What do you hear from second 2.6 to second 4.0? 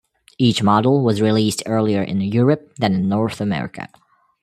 than in North America.